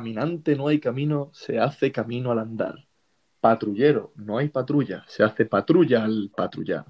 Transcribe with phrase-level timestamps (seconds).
[0.00, 2.86] Caminante no hay camino, se hace camino al andar.
[3.40, 6.84] Patrullero, no hay patrulla, se hace patrulla al patrullar.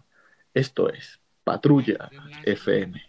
[0.52, 2.10] Esto es Patrulla
[2.44, 3.00] FM.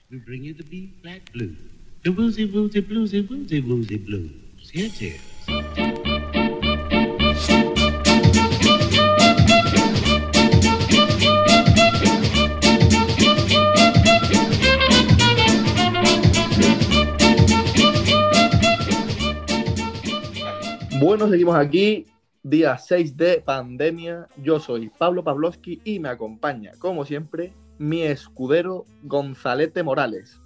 [21.00, 22.08] Bueno, seguimos aquí,
[22.44, 24.28] día 6 de pandemia.
[24.36, 30.38] Yo soy Pablo Pavlovsky y me acompaña, como siempre, mi escudero Gonzalete Morales.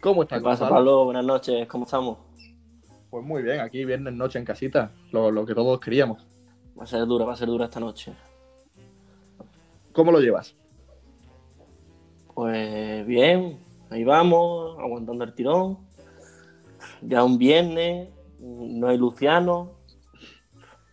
[0.00, 0.76] ¿Cómo estás, ¿Qué pasa, Gonzalo?
[0.76, 1.04] Pablo?
[1.06, 2.18] Buenas noches, ¿cómo estamos?
[3.10, 6.24] Pues muy bien, aquí viernes noche en casita, lo, lo que todos queríamos.
[6.78, 8.12] Va a ser dura, va a ser dura esta noche.
[9.90, 10.54] ¿Cómo lo llevas?
[12.32, 13.58] Pues bien,
[13.90, 15.78] ahí vamos, aguantando el tirón.
[17.02, 19.78] Ya un viernes, no hay Luciano.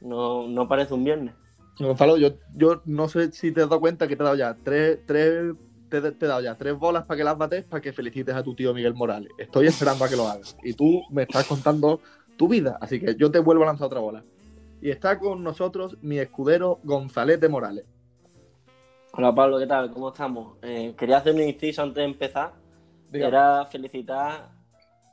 [0.01, 1.35] No, no parece un viernes.
[1.79, 4.55] Gonzalo, yo, yo no sé si te has dado cuenta que te he dado ya
[4.63, 5.55] tres, tres,
[5.89, 8.43] te, te he dado ya tres bolas para que las bates para que felicites a
[8.43, 9.29] tu tío Miguel Morales.
[9.37, 10.55] Estoy esperando a que lo hagas.
[10.63, 11.99] Y tú me estás contando
[12.37, 14.23] tu vida, así que yo te vuelvo a lanzar otra bola.
[14.81, 17.85] Y está con nosotros mi escudero Gonzalete Morales.
[19.13, 19.91] Hola Pablo, ¿qué tal?
[19.91, 20.57] ¿Cómo estamos?
[20.61, 22.53] Eh, quería hacer un inciso antes de empezar.
[23.11, 23.29] Dígame.
[23.29, 24.49] Era felicitar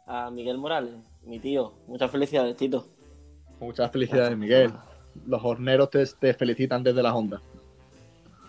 [0.06, 0.94] a Miguel Morales,
[1.24, 1.72] mi tío.
[1.86, 2.86] Muchas felicidades, Tito.
[3.60, 4.72] Muchas felicidades, Miguel.
[5.26, 7.40] Los horneros te, te felicitan desde las ondas.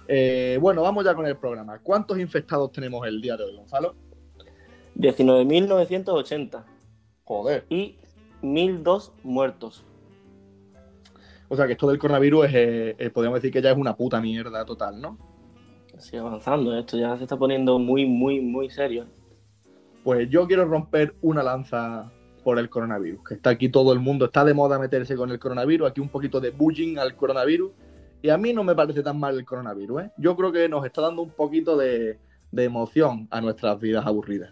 [0.08, 1.80] Eh, bueno, vamos ya con el programa.
[1.80, 3.96] ¿Cuántos infectados tenemos el día de hoy, Gonzalo?
[4.96, 6.64] 19.980
[7.24, 7.66] Joder.
[7.70, 7.98] y
[8.42, 9.84] 1.002 muertos.
[11.50, 13.96] O sea que esto del coronavirus es, eh, eh, podríamos decir que ya es una
[13.96, 15.18] puta mierda total, ¿no?
[16.00, 19.06] Sigue avanzando, esto ya se está poniendo muy, muy, muy serio.
[20.04, 22.12] Pues yo quiero romper una lanza
[22.44, 25.40] por el coronavirus, que está aquí todo el mundo, está de moda meterse con el
[25.40, 27.72] coronavirus, aquí un poquito de bullying al coronavirus,
[28.22, 30.12] y a mí no me parece tan mal el coronavirus, ¿eh?
[30.18, 32.18] Yo creo que nos está dando un poquito de,
[32.52, 34.52] de emoción a nuestras vidas aburridas.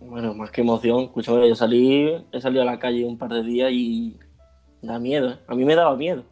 [0.00, 3.42] Bueno, más que emoción, escúchame, yo salí, he salido a la calle un par de
[3.42, 4.16] días y
[4.80, 5.38] da miedo, ¿eh?
[5.46, 6.24] A mí me daba miedo.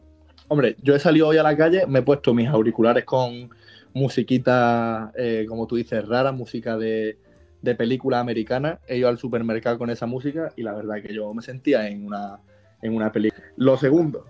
[0.48, 3.50] Hombre, yo he salido hoy a la calle, me he puesto mis auriculares con
[3.92, 7.18] musiquita, eh, como tú dices, rara, música de,
[7.62, 8.78] de película americana.
[8.86, 12.06] He ido al supermercado con esa música y la verdad que yo me sentía en
[12.06, 12.38] una,
[12.82, 13.44] en una película.
[13.56, 14.26] Lo segundo,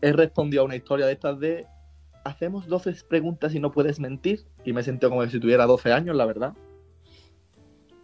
[0.00, 1.66] he respondido a una historia de estas de
[2.24, 5.92] hacemos 12 preguntas y no puedes mentir y me he sentido como si tuviera 12
[5.92, 6.52] años, la verdad.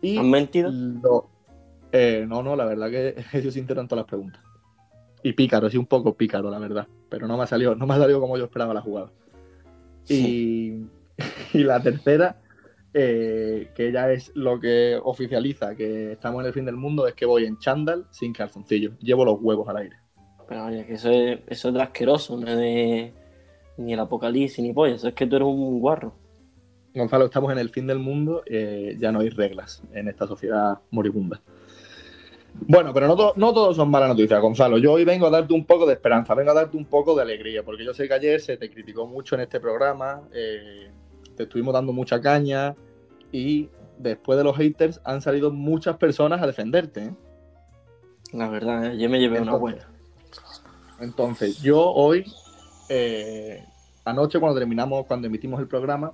[0.00, 0.70] Y ¿Han mentido?
[0.72, 1.28] lo-
[1.92, 3.14] eh, no, no, la verdad que
[3.50, 4.42] sincero en todas las preguntas.
[5.22, 6.86] Y pícaro, sí, un poco pícaro, la verdad.
[7.08, 9.10] Pero no me ha salido, no me ha salido como yo esperaba la jugada.
[10.08, 10.86] Y,
[11.52, 12.36] y la tercera,
[12.94, 17.14] eh, que ya es lo que oficializa que estamos en el fin del mundo, es
[17.14, 18.98] que voy en chándal sin calzoncillos.
[19.00, 19.96] Llevo los huevos al aire.
[20.48, 23.12] Pero oye, que eso es, eso es de asqueroso, no es de
[23.76, 26.14] ni el apocalipsis ni pollo, eso es que tú eres un guarro.
[26.94, 30.78] Gonzalo, estamos en el fin del mundo, eh, ya no hay reglas en esta sociedad
[30.90, 31.40] moribunda.
[32.60, 34.78] Bueno, pero no, to- no todos son malas noticias, Gonzalo.
[34.78, 37.22] Yo hoy vengo a darte un poco de esperanza, vengo a darte un poco de
[37.22, 40.90] alegría, porque yo sé que ayer se te criticó mucho en este programa, eh,
[41.38, 42.74] te estuvimos dando mucha caña
[43.30, 47.04] y después de los haters han salido muchas personas a defenderte.
[47.04, 47.14] ¿eh?
[48.32, 48.98] La verdad, ¿eh?
[48.98, 49.88] yo me llevé una buena.
[50.98, 52.24] Entonces, yo hoy,
[52.88, 53.64] eh,
[54.04, 56.12] anoche cuando terminamos, cuando emitimos el programa,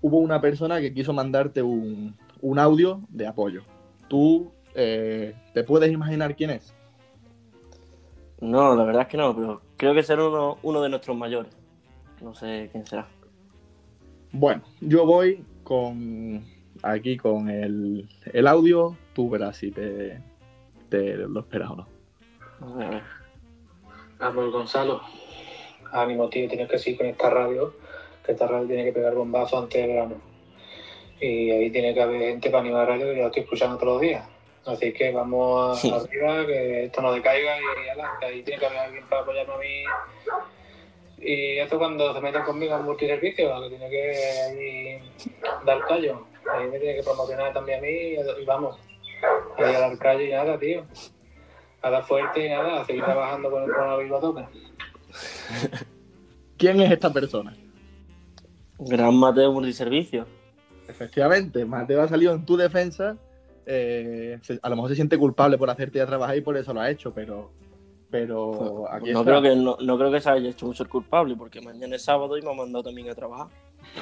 [0.00, 3.62] hubo una persona que quiso mandarte un, un audio de apoyo.
[4.08, 6.74] ¿Tú te puedes imaginar quién es?
[8.40, 11.54] No, la verdad es que no, pero creo que será uno, uno de nuestros mayores.
[12.22, 13.06] No sé quién será.
[14.32, 16.44] Bueno, yo voy con
[16.82, 20.20] aquí con el, el audio, tú verás si te,
[20.88, 21.86] te lo esperas o no.
[22.60, 23.02] A ver, a ver.
[24.18, 25.00] Vamos, Gonzalo.
[25.92, 27.74] Ánimo, tío, tienes que seguir con esta radio,
[28.24, 30.16] que esta radio tiene que pegar bombazo antes del verano.
[31.20, 33.92] Y ahí tiene que haber gente para animar radio que yo la estoy escuchando todos
[33.94, 34.26] los días.
[34.66, 38.66] Así que vamos a- arriba, que esto no decaiga y ala, que ahí tiene que
[38.66, 39.84] haber alguien para apoyarme a mí.
[41.18, 45.00] Y esto cuando se meten conmigo en multiservicio, que tiene que ahí
[45.64, 46.26] dar callo.
[46.52, 48.78] Ahí me tiene que promocionar también a mí y vamos,
[49.56, 50.84] ahí a dar callo y nada, tío.
[51.82, 54.44] A dar fuerte y nada, a seguir trabajando con el coronavirus a tope.
[56.58, 57.56] ¿Quién es esta persona?
[58.78, 60.26] Gran Mateo Multiservicio.
[60.88, 63.16] Efectivamente, Mateo ha salido en tu defensa.
[63.66, 66.80] eh, a lo mejor se siente culpable por hacerte ya trabajar y por eso lo
[66.80, 67.50] ha hecho, pero,
[68.10, 69.30] pero aquí No está.
[69.30, 72.02] creo, que, no, no creo que se haya hecho mucho el culpable, porque mañana es
[72.04, 73.48] sábado y me ha mandado también a trabajar.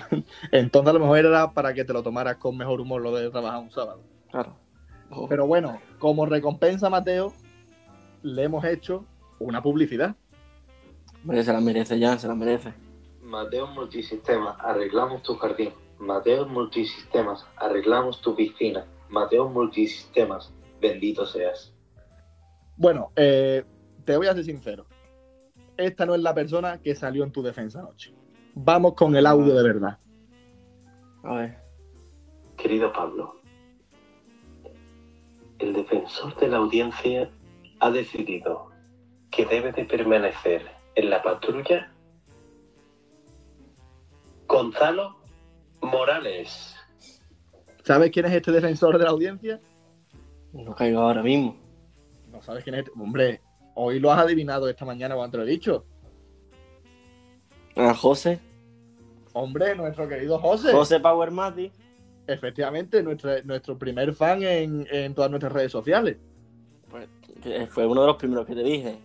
[0.53, 3.31] Entonces a lo mejor era para que te lo tomaras con mejor humor lo de
[3.31, 4.01] trabajar un sábado.
[4.31, 4.57] Claro.
[5.29, 7.33] Pero bueno, como recompensa, Mateo,
[8.23, 9.05] le hemos hecho
[9.39, 10.17] una publicidad.
[11.23, 12.75] Hombre, se la merece ya, se la merece.
[13.23, 15.73] Mateo Multisistemas, arreglamos tu jardín.
[15.99, 18.85] Mateo Multisistemas, arreglamos tu piscina.
[19.09, 21.73] Mateo Multisistemas, bendito seas.
[22.77, 23.65] Bueno, eh,
[24.05, 24.87] te voy a ser sincero.
[25.77, 28.15] Esta no es la persona que salió en tu defensa anoche.
[28.55, 29.99] Vamos con el audio de verdad.
[31.25, 31.59] A ver.
[32.57, 33.35] Querido Pablo,
[35.59, 37.31] el defensor de la audiencia
[37.81, 38.71] ha decidido
[39.31, 40.63] que debe de permanecer
[40.95, 41.91] en la patrulla
[44.47, 45.17] Gonzalo
[45.83, 46.77] Morales.
[47.83, 49.61] ¿Sabes quién es este defensor de la audiencia?
[50.53, 51.57] No caigo ahora mismo.
[52.31, 52.87] No sabes quién es.
[52.87, 52.93] este?
[53.01, 53.41] Hombre,
[53.75, 55.85] hoy lo has adivinado esta mañana cuando te lo he dicho.
[57.77, 58.41] A José.
[59.33, 60.73] Hombre, nuestro querido José.
[60.73, 61.71] José Power Mati.
[62.27, 66.17] Efectivamente, nuestro, nuestro primer fan en, en todas nuestras redes sociales.
[66.91, 67.09] Pues,
[67.43, 68.99] que fue uno de los primeros que te dije.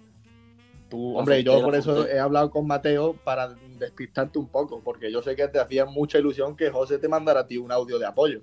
[0.89, 5.21] Tú, hombre, yo por eso he hablado con Mateo para despistarte un poco, porque yo
[5.21, 8.05] sé que te hacía mucha ilusión que José te mandara a ti un audio de
[8.05, 8.41] apoyo.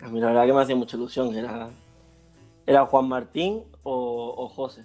[0.00, 1.34] A mí la verdad que me hacía mucha ilusión.
[1.34, 1.70] Era,
[2.66, 4.84] era Juan Martín o, o José.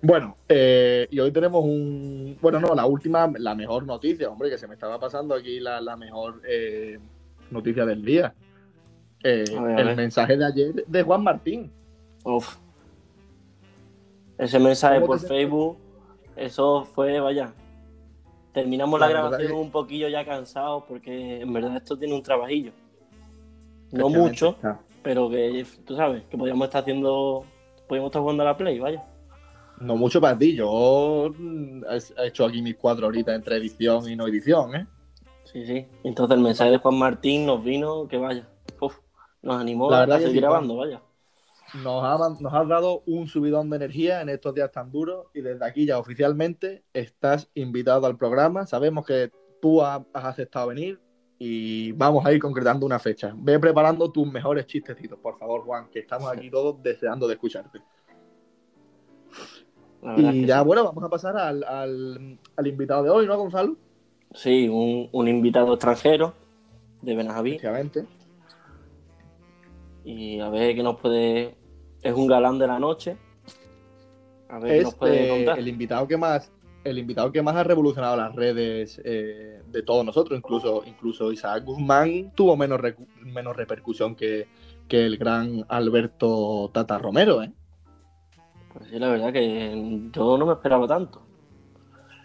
[0.00, 2.38] Bueno, eh, y hoy tenemos un.
[2.40, 5.80] Bueno, no, la última, la mejor noticia, hombre, que se me estaba pasando aquí la,
[5.80, 6.98] la mejor eh,
[7.50, 8.32] noticia del día.
[9.24, 11.72] Eh, ver, el mensaje de ayer de Juan Martín.
[12.24, 12.56] Uf.
[14.38, 15.20] Ese mensaje ¿Cómo por?
[15.20, 15.78] Facebook,
[16.36, 17.52] eso fue, vaya.
[18.52, 22.72] Terminamos la, grabación un poquillo ya cansados porque en verdad esto tiene un trabajillo.
[23.90, 24.56] No mucho,
[25.02, 27.44] pero que tú sabes, que podíamos estar haciendo,
[27.88, 29.04] podíamos estar jugando a la Play, vaya.
[29.80, 34.08] No mucho para ti, yo mm, he he hecho aquí mis cuatro horitas entre edición
[34.08, 34.86] y no edición, ¿eh?
[35.44, 35.86] Sí, sí.
[36.04, 38.48] Entonces el mensaje de Juan Martín nos vino, que vaya.
[38.80, 38.98] Uf,
[39.42, 41.02] nos animó La verdad a seguir sí, grabando, vaya.
[41.82, 45.40] Nos ha, nos has dado un subidón de energía en estos días tan duros y
[45.42, 48.66] desde aquí ya oficialmente estás invitado al programa.
[48.66, 49.30] Sabemos que
[49.60, 50.98] tú ha- has aceptado venir
[51.38, 53.32] y vamos a ir concretando una fecha.
[53.36, 57.80] Ve preparando tus mejores chistecitos, por favor, Juan, que estamos aquí todos deseando de escucharte.
[60.16, 60.64] Y ya, sí.
[60.66, 63.76] bueno, vamos a pasar al, al- al invitado de hoy, ¿no, Gonzalo?
[64.32, 66.34] Sí, un, un invitado extranjero
[67.02, 67.50] de Benajaví.
[67.50, 68.04] Efectivamente.
[70.04, 71.56] Y a ver qué nos puede.
[72.02, 73.16] Es un galán de la noche.
[74.48, 75.58] A ver qué nos puede eh, contar.
[75.58, 76.52] el invitado que más
[76.84, 81.64] el invitado que más ha revolucionado las redes eh, de todos nosotros, incluso, incluso Isaac
[81.64, 84.46] Guzmán tuvo menos, recu- menos repercusión que,
[84.86, 87.42] que el gran Alberto Tata Romero.
[87.42, 87.52] ¿eh?
[88.78, 91.22] Pues sí, la verdad que yo no me esperaba tanto.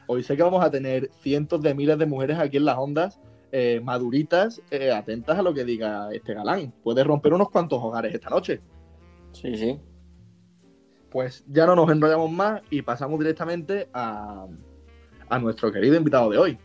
[0.06, 3.20] Hoy sé que vamos a tener cientos de miles de mujeres aquí en las ondas,
[3.52, 6.72] eh, maduritas, eh, atentas a lo que diga este galán.
[6.84, 8.62] Puede romper unos cuantos hogares esta noche.
[9.32, 9.80] Sí, sí.
[11.10, 14.46] Pues ya no nos enrollamos más y pasamos directamente a,
[15.30, 16.60] a nuestro querido invitado de hoy.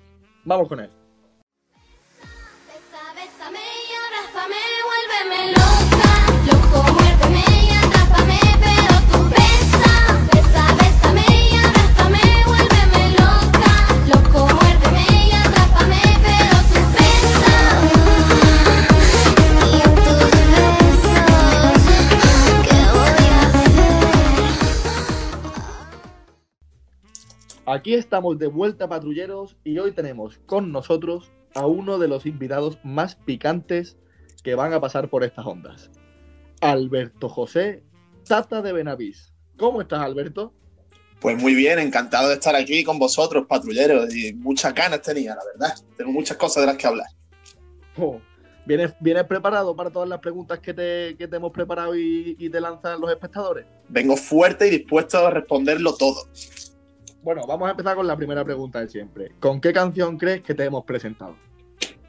[0.44, 0.90] Vamos con él.
[27.70, 32.78] Aquí estamos de vuelta, patrulleros, y hoy tenemos con nosotros a uno de los invitados
[32.82, 33.98] más picantes
[34.42, 35.90] que van a pasar por estas ondas.
[36.62, 37.84] Alberto José
[38.26, 39.34] Tata de Benavís.
[39.58, 40.54] ¿Cómo estás, Alberto?
[41.20, 45.42] Pues muy bien, encantado de estar aquí con vosotros, patrulleros, y muchas ganas tenía, la
[45.52, 45.76] verdad.
[45.98, 47.08] Tengo muchas cosas de las que hablar.
[47.98, 48.18] Oh,
[48.64, 52.48] ¿vienes, vienes preparado para todas las preguntas que te, que te hemos preparado y, y
[52.48, 53.66] te lanzan los espectadores?
[53.90, 56.22] Vengo fuerte y dispuesto a responderlo todo.
[57.22, 59.32] Bueno, vamos a empezar con la primera pregunta de siempre.
[59.40, 61.36] ¿Con qué canción crees que te hemos presentado?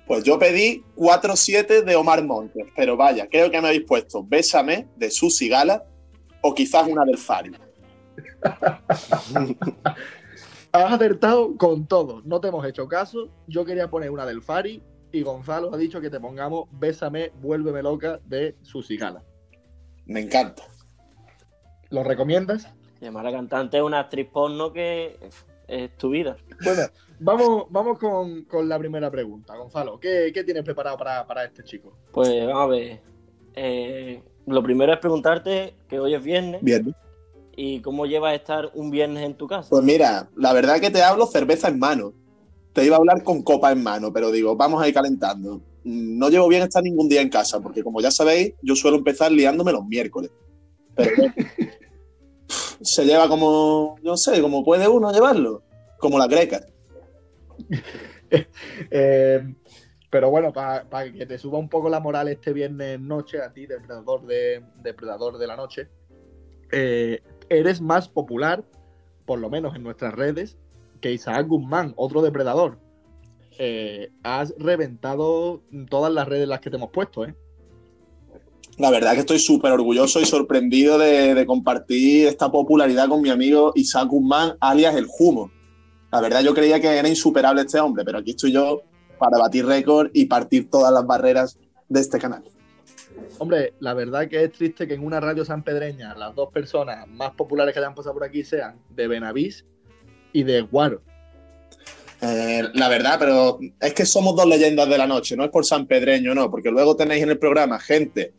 [0.07, 4.87] Pues yo pedí 4-7 de Omar Montes, pero vaya, creo que me habéis puesto Bésame
[4.95, 5.83] de Susi Gala
[6.41, 7.51] o quizás una del Fari.
[10.71, 13.29] Has acertado con todo, no te hemos hecho caso.
[13.47, 17.81] Yo quería poner una del Fari y Gonzalo ha dicho que te pongamos Bésame, vuélveme
[17.81, 19.23] loca de Susi Gala.
[20.05, 20.63] Me encanta.
[21.89, 22.71] ¿Lo recomiendas?
[23.01, 25.17] Llamar a la cantante es una actriz porno que
[25.67, 26.37] es tu vida.
[26.63, 26.81] Bueno,
[27.19, 29.55] vamos, vamos con, con la primera pregunta.
[29.55, 31.93] Gonzalo, ¿qué, qué tienes preparado para, para este chico?
[32.11, 33.01] Pues vamos a ver.
[33.55, 36.93] Eh, lo primero es preguntarte que hoy es viernes Bien.
[37.55, 39.69] y cómo llevas a estar un viernes en tu casa.
[39.69, 42.13] Pues mira, la verdad que te hablo cerveza en mano.
[42.73, 45.61] Te iba a hablar con copa en mano, pero digo, vamos a ir calentando.
[45.83, 49.31] No llevo bien estar ningún día en casa, porque como ya sabéis, yo suelo empezar
[49.31, 50.31] liándome los miércoles.
[50.95, 51.11] Pero
[52.81, 55.63] se lleva como, yo no sé, como puede uno llevarlo,
[55.97, 56.65] como la greca.
[58.91, 59.55] Eh,
[60.11, 63.65] pero bueno, para que te suba un poco la moral este viernes noche a ti,
[63.65, 65.87] depredador de, depredador de la noche,
[66.71, 68.63] eh, eres más popular,
[69.25, 70.57] por lo menos en nuestras redes,
[71.01, 72.77] que Isaac Guzmán, otro depredador.
[73.57, 77.35] Eh, has reventado todas las redes en las que te hemos puesto, ¿eh?
[78.79, 83.29] La verdad que estoy súper orgulloso y sorprendido de, de compartir esta popularidad con mi
[83.29, 85.51] amigo Isaac Guzmán, alias El Humo.
[86.13, 88.81] La verdad yo creía que era insuperable este hombre, pero aquí estoy yo
[89.19, 91.59] para batir récord y partir todas las barreras
[91.89, 92.41] de este canal.
[93.37, 97.31] Hombre, la verdad que es triste que en una radio sanpedreña las dos personas más
[97.31, 99.65] populares que hayan pasado por aquí sean de Benavís
[100.31, 101.01] y de Guaro.
[102.21, 105.65] Eh, la verdad, pero es que somos dos leyendas de la noche, no es por
[105.65, 108.33] San Pedreño, no, porque luego tenéis en el programa gente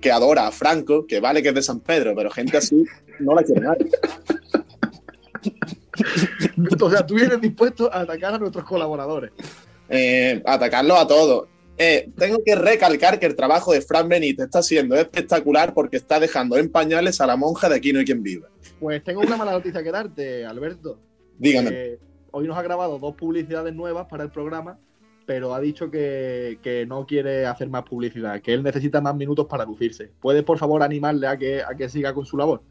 [0.00, 2.84] que adora a Franco, que vale que es de San Pedro, pero gente así
[3.20, 3.90] no la quiere nadie.
[6.80, 9.32] o sea, tú vienes dispuesto a atacar a nuestros colaboradores.
[9.88, 11.48] Eh, atacarlos a todos.
[11.80, 16.18] Eh, tengo que recalcar que el trabajo de Fran Benítez está siendo espectacular porque está
[16.18, 18.48] dejando en pañales a la monja de Aquí no hay quien viva.
[18.80, 20.98] Pues tengo una mala noticia que darte, Alberto.
[21.38, 21.70] Dígame.
[21.72, 21.98] Eh,
[22.32, 24.78] hoy nos ha grabado dos publicidades nuevas para el programa,
[25.28, 29.44] pero ha dicho que, que no quiere hacer más publicidad, que él necesita más minutos
[29.44, 30.10] para lucirse.
[30.22, 32.62] ¿Puedes, por favor, animarle a que, a que siga con su labor?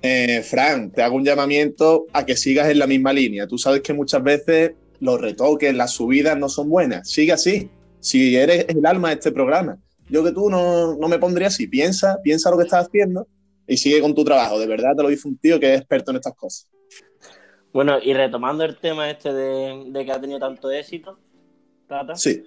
[0.00, 3.46] Eh, Fran, te hago un llamamiento a que sigas en la misma línea.
[3.46, 7.10] Tú sabes que muchas veces los retoques, las subidas no son buenas.
[7.10, 7.68] Sigue así.
[8.00, 9.76] Si eres el alma de este programa,
[10.08, 11.66] yo que tú no, no me pondría así.
[11.66, 13.28] Piensa, piensa lo que estás haciendo
[13.66, 14.58] y sigue con tu trabajo.
[14.58, 16.70] De verdad te lo dice un tío que es experto en estas cosas.
[17.70, 21.18] Bueno, y retomando el tema este de, de que ha tenido tanto éxito,
[21.88, 22.44] Tata, Sí.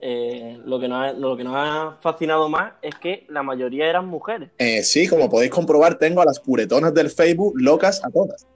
[0.00, 3.88] eh, lo, que nos ha, lo que nos ha fascinado más es que la mayoría
[3.88, 4.50] eran mujeres.
[4.58, 8.46] Eh, sí, como podéis comprobar, tengo a las puretonas del Facebook locas a todas.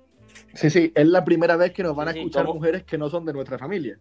[0.54, 2.54] Sí, sí, es la primera vez que nos van a Sí, escuchar ¿cómo?
[2.61, 3.99] mujeres que no son de nuestra familia.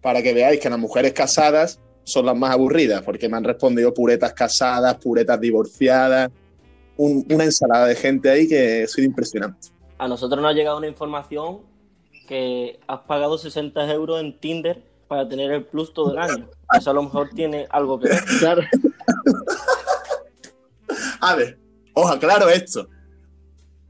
[0.00, 3.94] Para que veáis que las mujeres casadas son las más aburridas, porque me han respondido
[3.94, 6.30] puretas casadas, puretas divorciadas,
[6.96, 9.68] un- una ensalada de gente ahí que soy impresionante.
[9.98, 11.60] A nosotros nos ha llegado una información
[12.26, 14.82] que has pagado 60 euros en Tinder
[15.12, 16.48] para tener el plus todo el año.
[16.74, 18.24] Eso a lo mejor tiene algo que ver.
[18.38, 18.62] Claro.
[21.20, 21.58] A ver,
[21.92, 22.88] os aclaro esto.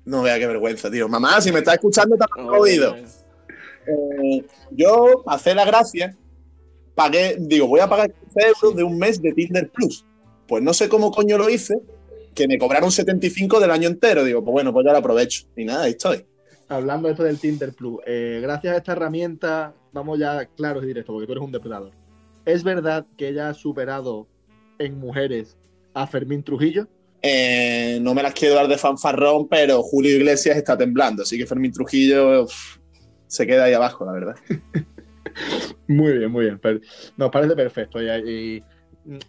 [0.05, 1.09] No vea qué vergüenza, tío.
[1.09, 2.97] Mamá, si me estás escuchando, te has oído.
[2.97, 6.17] Eh, yo, para hacer la gracia,
[6.97, 10.05] pagué, digo, voy a pagar 15 euros de un mes de Tinder Plus.
[10.49, 11.81] Pues no sé cómo coño lo hice,
[12.35, 14.25] que me cobraron 75 del año entero.
[14.25, 15.47] Digo, pues bueno, pues ya lo aprovecho.
[15.57, 16.27] Y nada, ahí estoy.
[16.69, 20.87] Hablando de esto del Tinder Plus, eh, gracias a esta herramienta, vamos ya claros y
[20.87, 21.93] directos, porque tú eres un depredador.
[22.45, 24.27] ¿Es verdad que ella ha superado
[24.79, 25.57] en mujeres
[25.95, 26.89] a Fermín Trujillo?
[27.23, 31.23] Eh, no me las quiero dar de fanfarrón, pero Julio Iglesias está temblando.
[31.23, 32.79] Así que Fermín Trujillo uf,
[33.29, 34.35] se queda ahí abajo, la verdad.
[35.89, 36.61] Muy bien, muy bien.
[37.17, 38.03] Nos parece perfecto.
[38.03, 38.63] Y, y,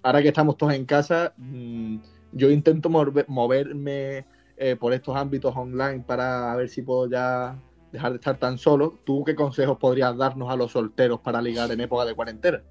[0.01, 1.97] ahora que estamos todos en casa, mm,
[2.31, 4.25] yo intento moverme
[4.57, 7.59] eh, por estos ámbitos online para ver si puedo ya
[7.93, 8.99] dejar de estar tan solo.
[9.05, 12.61] ¿Tú qué consejos podrías darnos a los solteros para ligar en época de cuarentena?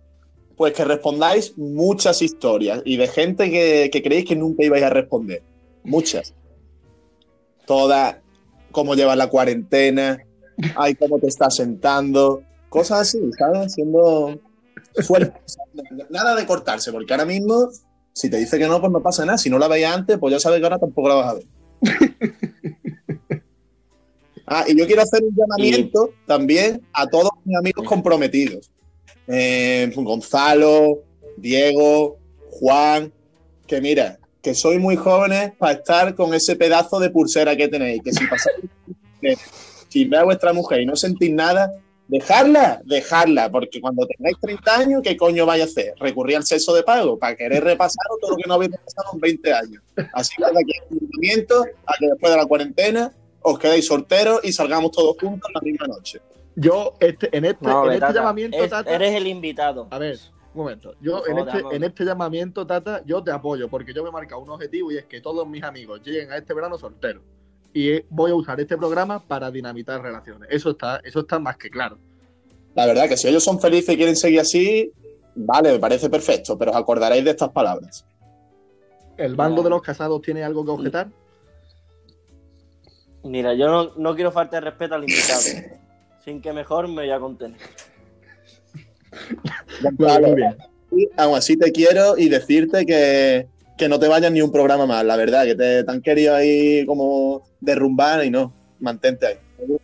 [0.57, 5.43] Pues que respondáis muchas historias y de gente que, creéis que nunca ibais a responder.
[5.85, 6.35] Muchas.
[7.67, 8.17] Todas,
[8.73, 10.19] cómo llevas la cuarentena,
[10.75, 13.73] ay, cómo te estás sentando, cosas así, ¿sabes?
[13.73, 14.41] Siendo
[15.07, 15.41] fuerte.
[16.11, 17.69] Nada de cortarse, porque ahora mismo,
[18.12, 19.38] si te dice que no, pues no pasa nada.
[19.38, 21.45] Si no la veías antes, pues ya sabes que ahora tampoco la vas a ver.
[24.46, 28.70] Ah, y yo quiero hacer un llamamiento también a todos mis amigos comprometidos.
[29.28, 31.02] Eh, Gonzalo,
[31.37, 32.18] Diego,
[32.50, 33.12] Juan,
[33.66, 38.02] que mira, que sois muy jóvenes para estar con ese pedazo de pulsera que tenéis,
[38.02, 38.64] que si pasáis,
[39.20, 39.37] que
[39.88, 41.72] si ve a vuestra mujer y no sentís nada,
[42.08, 45.94] dejarla, dejarla, porque cuando tengáis 30 años, ¿qué coño vais a hacer?
[45.99, 49.20] ¿Recurrir al sexo de pago para querer repasar todo lo que no habéis pasado en
[49.20, 49.82] 20 años?
[50.12, 54.40] Así que aquí hay un movimiento a que después de la cuarentena os quedéis solteros
[54.42, 56.20] y salgamos todos juntos la misma noche.
[56.54, 59.88] Yo, este, en este, No, en ve, este Tata, llamamiento, es- Tata, eres el invitado.
[59.90, 60.18] A ver,
[60.54, 60.94] un momento.
[61.00, 64.42] Yo en este, en este llamamiento, Tata, yo te apoyo, porque yo me he marcado
[64.42, 67.22] un objetivo y es que todos mis amigos lleguen a este verano solteros.
[67.75, 70.49] Y voy a usar este programa para dinamitar relaciones.
[70.50, 71.96] Eso está, eso está más que claro.
[72.75, 74.92] La verdad que si ellos son felices y quieren seguir así,
[75.34, 78.04] vale, me parece perfecto, pero os acordaréis de estas palabras.
[79.16, 81.08] ¿El bando de los casados tiene algo que objetar?
[83.25, 85.43] Mira, yo no, no quiero faltar de respeto al invitado.
[86.25, 87.59] Sin que mejor me voy a contener.
[89.81, 90.57] Muy bien, muy bien.
[90.95, 93.47] Y aún así te quiero y decirte que,
[93.79, 96.35] que no te vayas ni un programa más, la verdad, que te, te han querido
[96.35, 99.35] ahí como derrumbar y no, mantente ahí.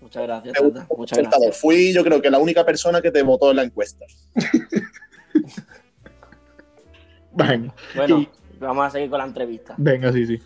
[0.00, 0.86] Muchas gracias, Tata.
[0.96, 1.56] Muchas gracias.
[1.60, 4.04] Fui yo creo que la única persona que te votó en la encuesta.
[7.32, 8.28] Venga, Bueno, Y-
[8.58, 9.74] vamos a seguir con la entrevista.
[9.78, 10.38] venga, sí, sí.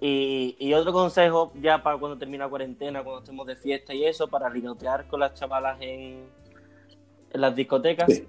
[0.00, 4.04] Y, y otro consejo, ya para cuando termine la cuarentena, cuando estemos de fiesta y
[4.04, 6.24] eso, para ligotear con las chavalas en,
[7.32, 8.12] en las discotecas.
[8.12, 8.24] Sí.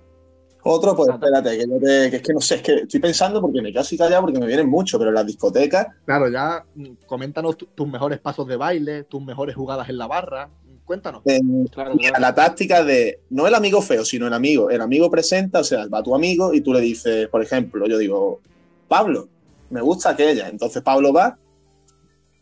[0.63, 3.61] Otro, pues espérate, que, te- que es que no sé, es que estoy pensando porque
[3.61, 6.85] me quedo así callado porque me vienen mucho, pero en las discotecas, Claro, ya mm,
[7.05, 10.49] coméntanos tu- tus mejores pasos de baile, tus mejores jugadas en la barra.
[10.83, 11.21] Cuéntanos.
[11.25, 12.21] en- Claro, Mira, claro.
[12.21, 14.69] la táctica de no el amigo feo, sino el amigo.
[14.69, 17.97] El amigo presenta, o sea, va tu amigo y tú le dices, por ejemplo, yo
[17.97, 18.39] digo,
[18.87, 19.27] Pablo,
[19.69, 20.47] me gusta aquella.
[20.49, 21.37] Entonces Pablo va,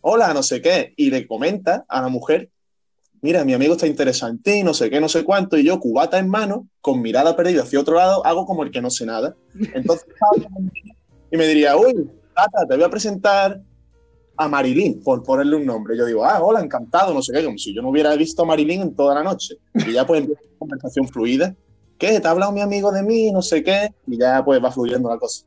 [0.07, 2.51] hola, no sé qué, y le comenta a la mujer,
[3.21, 3.87] mira, mi amigo está
[4.43, 7.63] ti, no sé qué, no sé cuánto, y yo, cubata en mano, con mirada perdida
[7.63, 9.35] hacia otro lado, hago como el que no sé nada.
[9.73, 10.05] Entonces
[11.31, 13.59] y me diría, uy, Tata, te voy a presentar
[14.37, 15.97] a Marilyn, por ponerle un nombre.
[15.97, 18.45] Yo digo, ah, hola, encantado, no sé qué, como si yo no hubiera visto a
[18.45, 19.55] Marilyn en toda la noche.
[19.73, 21.55] Y ya pues empieza una conversación fluida.
[21.97, 22.19] ¿Qué?
[22.19, 23.31] ¿Te ha hablado mi amigo de mí?
[23.31, 23.89] No sé qué.
[24.05, 25.45] Y ya pues va fluyendo la cosa.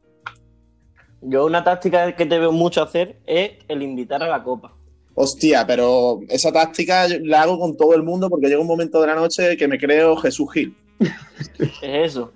[1.21, 4.73] Yo una táctica que te veo mucho hacer es el invitar a la copa.
[5.15, 9.09] Hostia, pero esa táctica la hago con todo el mundo porque llega un momento de
[9.09, 10.77] la noche que me creo Jesús Gil.
[11.83, 12.33] Es eso.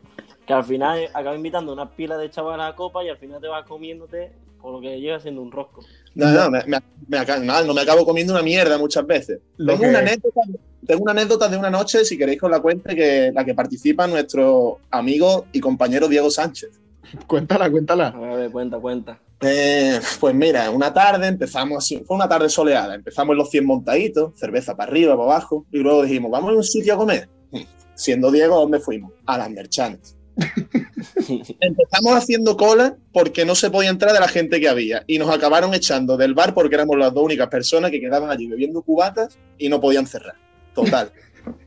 [0.47, 3.41] Que al final acaba invitando una pila de chavalas a la copa y al final
[3.41, 5.85] te vas comiéndote por lo que llega siendo un rosco.
[6.15, 9.39] No, no, me, me- me aca- no, no me acabo comiendo una mierda muchas veces.
[9.57, 10.41] Tengo, que- una anécdota,
[10.87, 13.55] tengo una anécdota de una noche, si queréis que os la cuente, que la que
[13.55, 16.71] participa nuestro amigo y compañero Diego Sánchez.
[17.27, 18.09] Cuéntala, cuéntala.
[18.09, 19.19] A ver, cuenta, cuenta.
[19.41, 23.67] Eh, pues mira, una tarde empezamos así, fue una tarde soleada, empezamos en los 100
[23.67, 27.29] montaditos, cerveza para arriba, para abajo, y luego dijimos, vamos a un sitio a comer.
[27.95, 29.13] Siendo Diego, ¿a dónde fuimos?
[29.27, 30.17] A las merchantes.
[31.61, 35.29] Empezamos haciendo cola porque no se podía entrar de la gente que había y nos
[35.29, 39.37] acabaron echando del bar porque éramos las dos únicas personas que quedaban allí bebiendo cubatas
[39.59, 40.37] y no podían cerrar.
[40.75, 41.13] Total.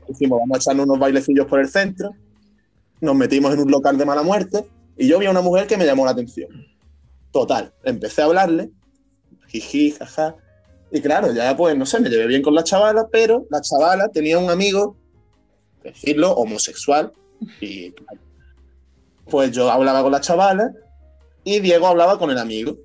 [0.08, 2.10] Dijimos, vamos a echarnos unos bailecillos por el centro,
[3.00, 4.64] nos metimos en un local de mala muerte
[4.96, 6.48] y yo vi a una mujer que me llamó la atención.
[7.32, 8.70] Total, empecé a hablarle,
[9.48, 10.36] jiji, jaja.
[10.90, 14.08] Y claro, ya pues no sé, me llevé bien con la chavala, pero la chavala
[14.08, 14.96] tenía un amigo,
[15.82, 17.12] decirlo, homosexual.
[17.60, 17.92] Y
[19.28, 20.72] pues yo hablaba con la chavala
[21.44, 22.78] y Diego hablaba con el amigo.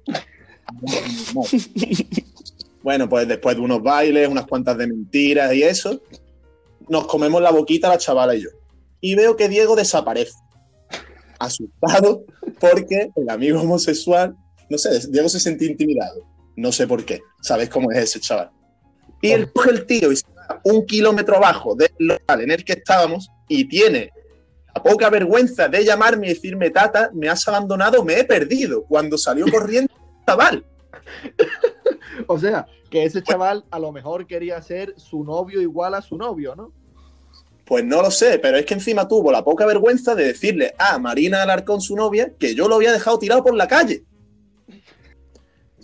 [2.83, 6.01] Bueno, pues después de unos bailes, unas cuantas de mentiras y eso,
[6.89, 8.49] nos comemos la boquita la chavala y yo.
[8.99, 10.33] Y veo que Diego desaparece.
[11.45, 12.23] Asustado
[12.59, 14.35] porque el amigo homosexual,
[14.69, 16.21] no sé, Diego se sentía intimidado.
[16.55, 17.21] No sé por qué.
[17.41, 18.51] ¿Sabéis cómo es ese chaval?
[19.21, 22.63] Y él coge el tío y se va un kilómetro abajo del local en el
[22.63, 24.11] que estábamos y tiene
[24.73, 28.83] la poca vergüenza de llamarme y decirme, Tata, me has abandonado, me he perdido.
[28.83, 29.91] Cuando salió corriendo,
[30.25, 30.65] chaval.
[32.27, 36.17] O sea, que ese chaval a lo mejor quería ser su novio igual a su
[36.17, 36.73] novio, ¿no?
[37.71, 40.99] Pues no lo sé, pero es que encima tuvo la poca vergüenza de decirle a
[40.99, 44.03] Marina Alarcón, su novia, que yo lo había dejado tirado por la calle.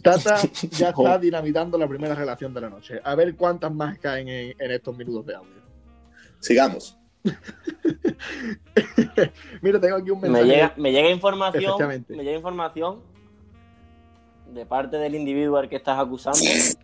[0.03, 0.35] Tata
[0.71, 2.99] ya está dinamitando la primera relación de la noche.
[3.01, 5.61] A ver cuántas más caen en, en estos minutos de audio.
[6.41, 6.97] Sigamos.
[9.61, 10.51] Mira, tengo aquí un Me mensaje.
[10.53, 12.99] llega, me llega información, me llega información
[14.53, 16.41] de parte del individuo al que estás acusando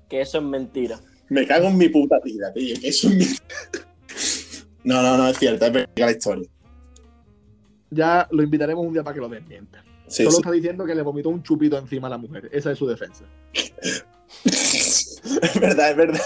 [0.08, 0.98] que eso es mentira.
[1.28, 2.74] Me cago en mi puta vida, tío.
[2.80, 3.26] que eso es mi-
[4.84, 6.50] No, no, no, es cierto, es verdad la historia.
[7.90, 9.84] Ya lo invitaremos un día para que lo desmienta.
[10.08, 10.38] Sí, Solo sí.
[10.38, 12.50] está diciendo que le vomitó un chupito encima a la mujer.
[12.52, 13.24] Esa es su defensa.
[14.44, 16.22] Es verdad, es verdad.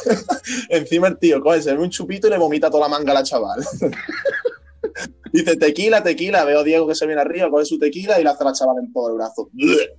[0.69, 3.15] Encima el tío coge, se ve un chupito y le vomita toda la manga a
[3.15, 3.63] la chaval.
[5.31, 6.43] Dice tequila, tequila.
[6.45, 8.53] Veo a Diego que se viene arriba, coge su tequila y le hace a la
[8.53, 9.49] chaval en todo el brazo.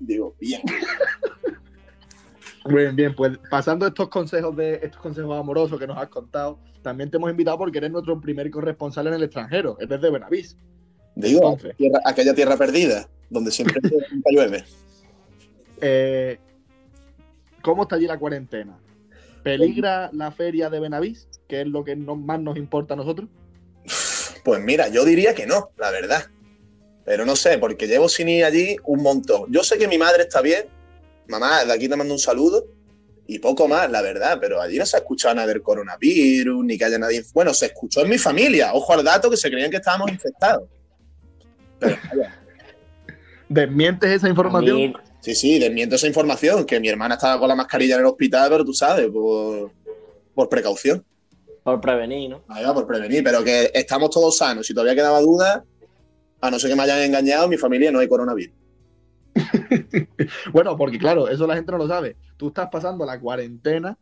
[0.01, 0.62] Digo, bien.
[2.69, 7.11] Bien, bien, pues pasando estos consejos de estos consejos amorosos que nos has contado, también
[7.11, 10.57] te hemos invitado porque eres nuestro primer corresponsal en el extranjero, es desde Benavís.
[11.15, 11.77] Digo, Entonces.
[11.77, 13.81] tierra- aquella tierra perdida, donde siempre
[14.31, 14.65] llueve.
[15.81, 16.39] Eh,
[17.63, 18.79] ¿Cómo está allí la cuarentena?
[19.43, 23.29] ¿Peligra la feria de Benavís, que es lo que no- más nos importa a nosotros?
[24.45, 26.25] Pues mira, yo diría que no, la verdad.
[27.05, 29.51] Pero no sé, porque llevo sin ir allí un montón.
[29.51, 30.67] Yo sé que mi madre está bien.
[31.29, 32.67] Mamá, de aquí te mando un saludo.
[33.27, 34.38] Y poco más, la verdad.
[34.41, 37.23] Pero allí no se ha escuchado nada del coronavirus, ni que haya nadie.
[37.35, 38.73] Bueno, se escuchó en mi familia.
[38.73, 40.69] Ojo al dato que se creían que estábamos infectados.
[41.79, 42.35] Pero, vaya,
[43.49, 44.77] ¿Desmientes esa información?
[44.77, 46.64] Mí, sí, sí, desmiento esa información.
[46.64, 49.71] Que mi hermana estaba con la mascarilla en el hospital, pero tú sabes, por,
[50.35, 51.05] por precaución.
[51.62, 52.45] por prevenir, ¿no?
[52.49, 54.67] Ahí va, por prevenir, pero que estamos todos sanos.
[54.67, 55.64] Si todavía quedaba duda,
[56.41, 58.55] a no ser que me hayan engañado, en mi familia no hay coronavirus.
[60.53, 62.17] Bueno, porque claro, eso la gente no lo sabe.
[62.37, 63.97] Tú estás pasando la cuarentena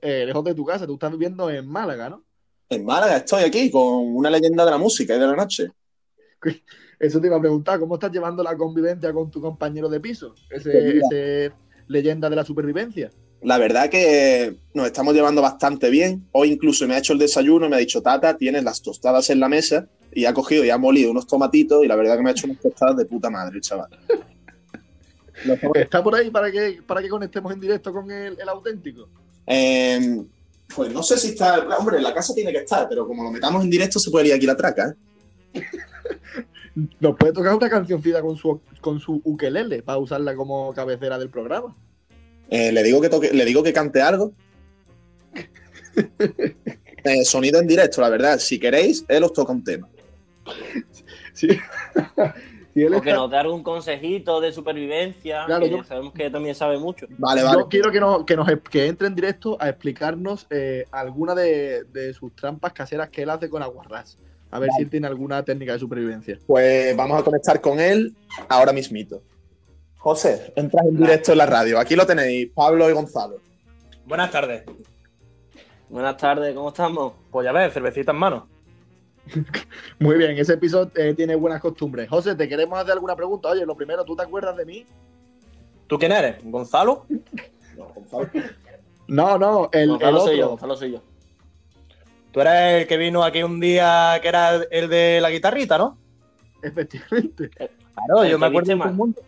[0.00, 2.22] eh, lejos de tu casa, tú estás viviendo en Málaga, ¿no?
[2.68, 5.68] En Málaga estoy aquí con una leyenda de la música y de la noche.
[6.98, 10.34] Eso te iba a preguntar, ¿cómo estás llevando la convivencia con tu compañero de piso?
[10.50, 11.52] Ese, Pues ese
[11.88, 13.10] leyenda de la supervivencia.
[13.42, 16.26] La verdad que nos estamos llevando bastante bien.
[16.32, 19.40] Hoy incluso me ha hecho el desayuno, me ha dicho, Tata, tienes las tostadas en
[19.40, 22.30] la mesa y ha cogido y ha molido unos tomatitos y la verdad que me
[22.30, 23.90] ha hecho unas tostadas de puta madre, chaval.
[25.74, 29.08] ¿Está por ahí para que, para que conectemos en directo con el, el auténtico?
[29.46, 30.24] Eh,
[30.74, 31.66] pues no sé si está.
[31.78, 34.28] Hombre, en la casa tiene que estar, pero como lo metamos en directo se puede
[34.28, 34.94] ir aquí la traca.
[35.54, 35.62] ¿eh?
[37.00, 41.30] Nos puede tocar una cancioncita con su, con su ukelele para usarla como cabecera del
[41.30, 41.74] programa.
[42.50, 44.32] Eh, le, digo que toque, le digo que cante algo.
[47.08, 48.40] Eh, sonido en directo, la verdad.
[48.40, 49.88] Si queréis, él os toca un tema.
[51.32, 51.46] Sí.
[52.84, 56.54] Él O que nos dé algún consejito de supervivencia, Claro, que yo- sabemos que también
[56.54, 57.06] sabe mucho.
[57.18, 57.58] Vale, vale.
[57.60, 61.84] Yo quiero que, nos, que, nos, que entre en directo a explicarnos eh, alguna de,
[61.84, 64.18] de sus trampas caseras que él hace con aguarrás.
[64.50, 66.38] A ver si él tiene alguna técnica de supervivencia.
[66.46, 68.14] Pues vamos a conectar con él
[68.48, 69.22] ahora mismito.
[69.98, 71.78] José, entras en directo en la radio.
[71.80, 73.38] Aquí lo tenéis, Pablo y Gonzalo.
[74.06, 74.62] Buenas tardes.
[75.88, 77.12] Buenas tardes, ¿cómo estamos?
[77.30, 78.48] Pues ya ves, cervecita en mano.
[79.98, 82.08] Muy bien, ese episodio eh, tiene buenas costumbres.
[82.08, 83.48] José, ¿te queremos hacer alguna pregunta?
[83.48, 84.86] Oye, lo primero, ¿tú te acuerdas de mí?
[85.86, 86.36] ¿Tú quién eres?
[86.44, 87.06] ¿Gonzalo?
[87.76, 88.30] No, Gonzalo.
[89.08, 90.48] No, no, el, el Gonzalo soy yo.
[90.50, 91.02] Gonzalo soy yo.
[92.32, 95.98] Tú eres el que vino aquí un día que era el de la guitarrita, ¿no?
[96.62, 97.48] Efectivamente.
[97.50, 98.88] Claro, El yo me acuerdo viste de todo mal.
[98.90, 99.22] el mundo.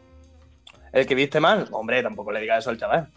[0.92, 1.68] El que viste mal.
[1.70, 3.08] Hombre, tampoco le digas eso al chaval.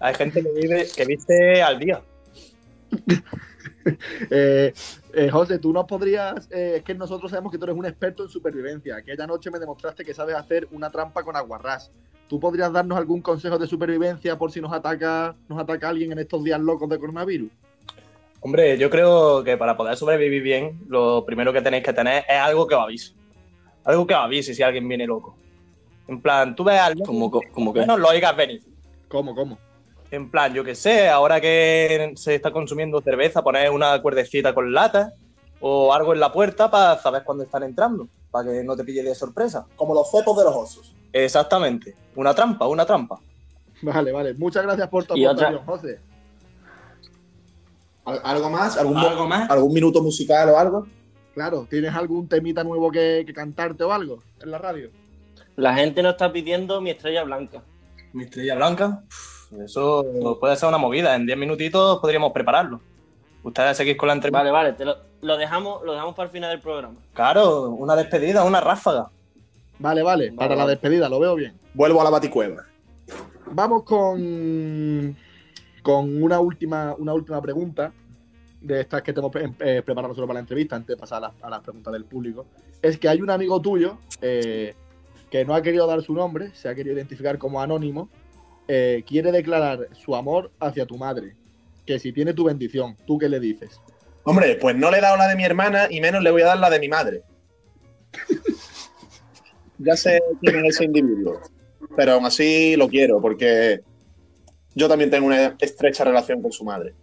[0.00, 2.02] Hay gente que, vive, que viste al día.
[4.30, 4.72] Eh,
[5.16, 6.48] eh, José, tú nos podrías.
[6.52, 8.96] eh, es que nosotros sabemos que tú eres un experto en supervivencia.
[8.96, 11.90] Aquella noche me demostraste que sabes hacer una trampa con aguarrás.
[12.28, 16.18] ¿Tú podrías darnos algún consejo de supervivencia por si nos ataca, nos ataca alguien en
[16.18, 17.50] estos días locos de coronavirus?
[18.40, 22.36] Hombre, yo creo que para poder sobrevivir bien, lo primero que tenéis que tener es
[22.38, 23.14] algo que os avise.
[23.84, 25.36] Algo que os avise si alguien viene loco.
[26.08, 27.80] En plan, tú ves al loco, ¿Cómo, co- cómo que?
[27.80, 28.62] menos lo oigas venir.
[29.08, 29.58] ¿Cómo, cómo?
[30.10, 34.72] En plan, yo que sé, ahora que se está consumiendo cerveza, poner una cuerdecita con
[34.72, 35.12] lata
[35.60, 39.02] o algo en la puerta para saber cuándo están entrando, para que no te pille
[39.02, 39.66] de sorpresa.
[39.74, 40.94] Como los cepos de los osos.
[41.12, 41.94] Exactamente.
[42.14, 43.18] Una trampa, una trampa.
[43.82, 44.34] Vale, vale.
[44.34, 46.00] Muchas gracias por tu Y otra- aportación, José.
[48.04, 48.76] ¿Al- ¿Algo más?
[48.78, 49.50] ¿Algún, ¿Algo más?
[49.50, 50.86] ¿Algún minuto musical o algo?
[51.34, 54.90] Claro, ¿tienes algún temita nuevo que, que cantarte o algo en la radio?
[55.56, 57.62] La gente nos está pidiendo mi estrella blanca.
[58.12, 59.02] Mi estrella blanca.
[59.06, 61.14] Uf, Eso puede ser una movida.
[61.14, 62.80] En 10 minutitos podríamos prepararlo.
[63.42, 64.38] Ustedes seguís con la entrevista.
[64.38, 66.96] Vale, vale, te lo, lo dejamos, lo dejamos para el final del programa.
[67.14, 69.08] Claro, una despedida, una ráfaga.
[69.78, 70.32] Vale, vale.
[70.32, 71.54] Para Vale, la despedida, lo veo bien.
[71.74, 72.64] Vuelvo a la baticueva.
[73.52, 75.16] Vamos con,
[75.82, 77.92] con una, última, una última pregunta
[78.60, 81.28] de estas que tenemos pre- eh, preparado solo para la entrevista antes de pasar a
[81.28, 82.46] las, a las preguntas del público.
[82.82, 84.74] Es que hay un amigo tuyo eh,
[85.30, 88.08] que no ha querido dar su nombre, se ha querido identificar como anónimo,
[88.68, 91.34] eh, quiere declarar su amor hacia tu madre.
[91.84, 93.80] Que si tiene tu bendición, ¿tú qué le dices?
[94.24, 96.46] Hombre, pues no le he dado la de mi hermana y menos le voy a
[96.46, 97.22] dar la de mi madre.
[99.78, 101.40] ya sé quién es ese individuo.
[101.96, 103.82] Pero aún así lo quiero porque
[104.74, 106.94] yo también tengo una estrecha relación con su madre.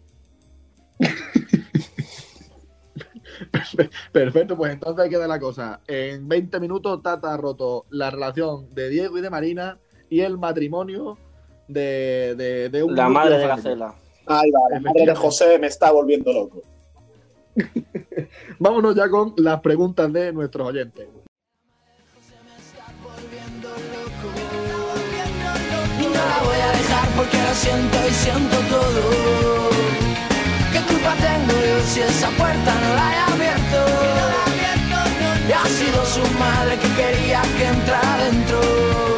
[4.11, 5.79] Perfecto, pues entonces ahí queda la cosa.
[5.87, 10.37] En 20 minutos Tata ha roto la relación de Diego y de Marina y el
[10.37, 11.17] matrimonio
[11.67, 13.57] de, de, de un La madre de familiar.
[13.57, 13.95] Gacela.
[14.25, 16.61] Ay, va, la madre de José me está volviendo loco.
[18.59, 21.07] Vámonos ya con las preguntas de nuestros oyentes.
[25.99, 29.69] Y no la voy a dejar porque lo siento y siento todo.
[30.71, 33.79] ¿Qué culpa tengo yo si esa puerta no la he abierto?
[35.47, 39.12] Y ha sido su madre que quería que entrara dentro.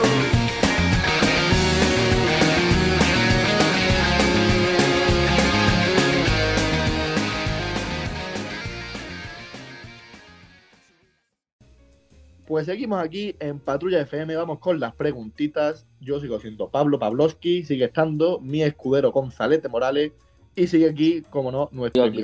[12.47, 15.87] Pues seguimos aquí en Patrulla FM, vamos con las preguntitas.
[15.99, 20.11] Yo sigo siendo Pablo Pavlovsky, sigue estando mi escudero Gonzalete Morales
[20.55, 22.21] y sigue aquí, como no, nuestro aquí,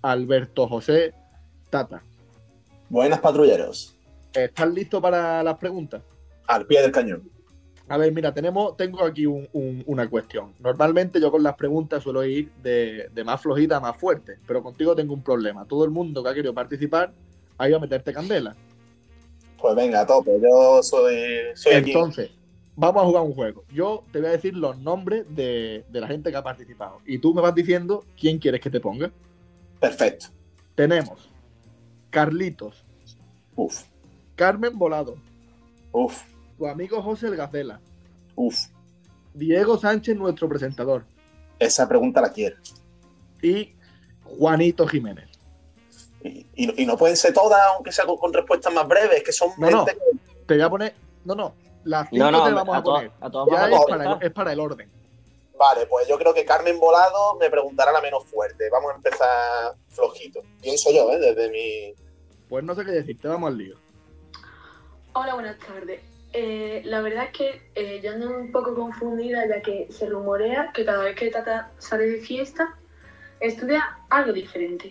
[0.00, 1.12] Alberto José
[1.68, 2.02] Tata.
[2.88, 3.94] Buenas patrulleros.
[4.32, 6.02] ¿Estás listo para las preguntas?
[6.46, 7.30] Al pie del cañón.
[7.88, 10.54] A ver, mira, tenemos, tengo aquí un- un- una cuestión.
[10.60, 14.62] Normalmente yo con las preguntas suelo ir de, de más flojita a más fuerte, pero
[14.62, 15.66] contigo tengo un problema.
[15.66, 17.12] Todo el mundo que ha querido participar
[17.58, 18.56] ha ido a meterte candela.
[19.64, 20.30] Pues venga, a tope.
[20.42, 21.16] Yo soy,
[21.54, 21.92] soy aquí.
[21.92, 22.30] Entonces,
[22.76, 23.64] vamos a jugar un juego.
[23.72, 27.00] Yo te voy a decir los nombres de, de la gente que ha participado.
[27.06, 29.10] Y tú me vas diciendo quién quieres que te ponga.
[29.80, 30.26] Perfecto.
[30.74, 31.30] Tenemos
[32.10, 32.84] Carlitos,
[33.56, 33.84] Uf,
[34.36, 35.16] Carmen Volado,
[35.92, 36.20] uf,
[36.58, 37.80] tu amigo José El Gacela,
[38.34, 38.66] uf.
[39.32, 41.06] Diego Sánchez, nuestro presentador,
[41.58, 42.56] Esa pregunta la quiero.
[43.40, 43.72] y
[44.24, 45.30] Juanito Jiménez.
[46.24, 49.30] Y, y- y no pueden ser todas, aunque sea con, con respuestas más breves, que
[49.32, 49.84] son No, no.
[49.84, 49.96] que-
[50.46, 50.94] Te voy a poner.
[51.24, 51.54] No, no.
[51.84, 53.10] Las cinco No, no, te las vamos a, a, to- poner.
[53.20, 54.26] a todos Ya vamos es a para, el, contestar.
[54.26, 54.90] es para el orden.
[55.58, 58.68] Vale, pues yo creo que Carmen Volado me preguntará la menos fuerte.
[58.70, 60.40] Vamos a empezar flojito.
[60.62, 61.18] Pienso yo, ¿eh?
[61.20, 61.94] Desde mi...
[62.48, 63.76] Pues no sé qué decirte, vamos al lío.
[65.12, 66.00] Hola, buenas tardes.
[66.32, 70.72] Eh, la verdad es que eh, yo ando un poco confundida ya que se rumorea
[70.74, 72.74] que cada vez que Tata sale de fiesta
[73.38, 74.90] estudia algo diferente.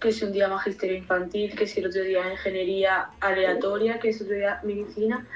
[0.00, 4.24] Que si un día magisterio infantil, que si el otro día ingeniería aleatoria, que si
[4.24, 5.26] otro día medicina.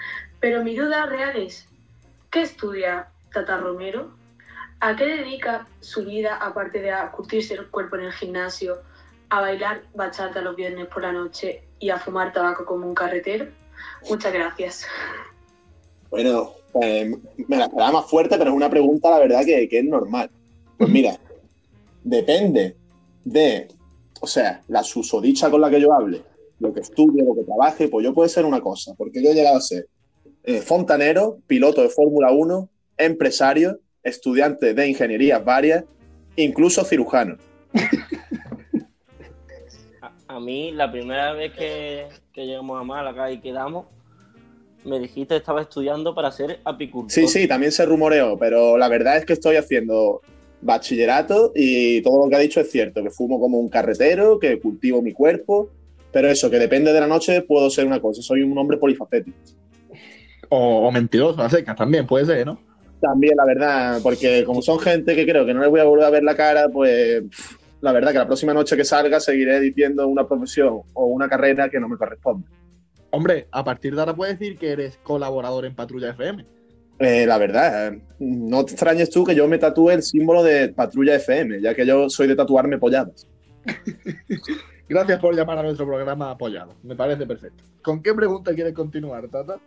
[0.41, 1.69] Pero mi duda real es,
[2.31, 4.11] ¿qué estudia Tata Romero?
[4.81, 8.83] ¿A qué dedica su vida aparte de a curtirse el cuerpo en el gimnasio,
[9.31, 13.47] a bailar bachata los viernes por la noche y a fumar tabaco como un carretero?
[14.09, 14.87] Muchas gracias.
[16.11, 17.17] Bueno, eh,
[17.49, 20.31] me la esperaba más fuerte, pero es una pregunta, la verdad, que, que es normal.
[20.79, 21.17] Pues mira,
[22.03, 22.77] depende
[23.25, 23.69] de,
[24.21, 26.23] o sea, la susodicha con la que yo hable,
[26.61, 29.35] lo que estudie, lo que trabaje, pues yo puede ser una cosa, porque yo he
[29.35, 29.89] llegado a ser
[30.45, 35.85] eh, fontanero, piloto de Fórmula 1, empresario, estudiante de ingenierías varias,
[36.37, 37.37] incluso cirujano.
[40.01, 43.87] A, a mí, la primera vez que, que llegamos a Málaga y quedamos,
[44.85, 47.11] me dijiste que estaba estudiando para ser apicultor.
[47.11, 50.21] Sí, sí, también se rumoreó, pero la verdad es que estoy haciendo
[50.65, 54.59] bachillerato y todo lo que ha dicho es cierto, que fumo como un carretero, que
[54.59, 55.71] cultivo mi cuerpo,
[56.13, 59.37] pero eso, que depende de la noche, puedo ser una cosa, soy un hombre polifacético.
[60.49, 62.59] O, o mentiroso, a secas también puede ser, ¿no?
[63.01, 66.05] También, la verdad, porque como son gente que creo que no les voy a volver
[66.07, 67.23] a ver la cara, pues
[67.81, 71.69] la verdad que la próxima noche que salga seguiré diciendo una profesión o una carrera
[71.69, 72.49] que no me corresponde.
[73.11, 76.47] Hombre, a partir de ahora puedes decir que eres colaborador en Patrulla FM.
[76.99, 80.69] Eh, la verdad, eh, no te extrañes tú que yo me tatúe el símbolo de
[80.69, 83.27] Patrulla FM, ya que yo soy de tatuarme polladas.
[84.89, 86.75] Gracias por llamar a nuestro programa apoyado.
[86.83, 87.65] Me parece perfecto.
[87.83, 89.59] ¿Con qué pregunta quieres continuar, Tata?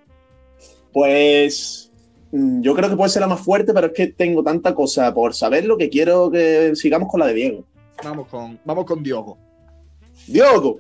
[0.93, 1.91] Pues
[2.31, 5.13] mm, yo creo que puede ser la más fuerte, pero es que tengo tanta cosa
[5.13, 7.65] por saberlo que quiero que sigamos con la de Diego.
[8.03, 9.37] Vamos con, vamos con Diogo.
[10.27, 10.79] ¡Diogo!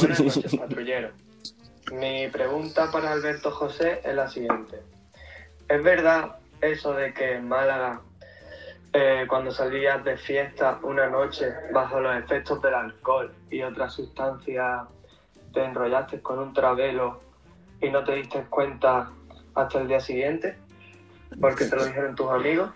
[0.00, 1.27] Buenas noches, patrullero.
[1.92, 4.82] Mi pregunta para Alberto José es la siguiente.
[5.68, 8.02] ¿Es verdad eso de que en Málaga,
[8.92, 14.82] eh, cuando salías de fiesta una noche bajo los efectos del alcohol y otras sustancias,
[15.52, 17.20] te enrollaste con un travelo
[17.80, 19.10] y no te diste cuenta
[19.54, 20.56] hasta el día siguiente?
[21.40, 22.70] Porque te lo dijeron tus amigos.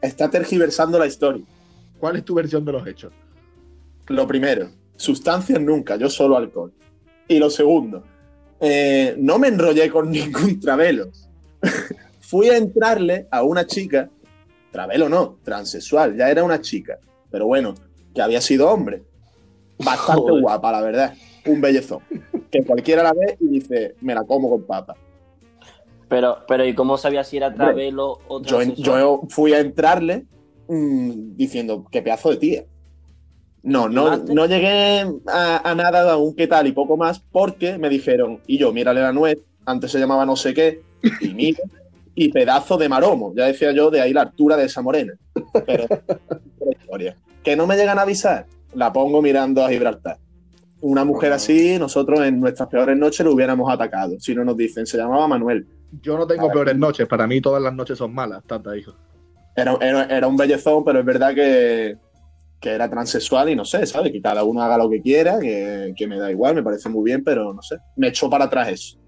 [0.00, 1.44] Está tergiversando la historia.
[1.98, 3.12] ¿Cuál es tu versión de los hechos?
[4.08, 6.72] Lo primero, sustancias nunca, yo solo alcohol.
[7.26, 8.04] Y lo segundo,
[8.60, 11.10] eh, no me enrollé con ningún travelo.
[12.20, 14.10] Fui a entrarle a una chica,
[14.70, 16.98] travelo no, transexual, ya era una chica,
[17.30, 17.74] pero bueno,
[18.14, 19.02] que había sido hombre.
[19.78, 20.42] Bastante Joder.
[20.42, 21.14] guapa, la verdad.
[21.46, 22.00] Un bellezón.
[22.50, 24.94] Que cualquiera la ve y dice, me la como con papa.
[26.08, 29.00] Pero, pero ¿y cómo sabías si era travelo o transexual?
[29.00, 30.26] yo fui a entrarle
[30.68, 32.64] mm, diciendo, qué pedazo de tía.
[33.64, 37.78] No, no, no llegué a, a nada, a un qué tal y poco más, porque
[37.78, 40.82] me dijeron, y yo, mírale la nuez, antes se llamaba no sé qué,
[41.22, 41.60] y mira,
[42.14, 43.32] y pedazo de maromo.
[43.34, 45.14] Ya decía yo, de ahí la altura de esa morena.
[45.66, 47.16] Pero, otra historia.
[47.42, 50.18] Que no me llegan a avisar, la pongo mirando a Gibraltar.
[50.82, 54.20] Una mujer así, nosotros en nuestras peores noches lo hubiéramos atacado.
[54.20, 55.66] Si no nos dicen, se llamaba Manuel.
[56.02, 57.06] Yo no tengo peores noches.
[57.08, 58.92] Para mí todas las noches son malas, Tata, hijo.
[59.56, 61.96] Era, era, era un bellezón, pero es verdad que,
[62.60, 64.10] que era transexual y no sé, ¿sabes?
[64.12, 67.04] Que cada uno haga lo que quiera, que, que me da igual, me parece muy
[67.04, 67.76] bien, pero no sé.
[67.96, 68.98] Me echó para atrás eso.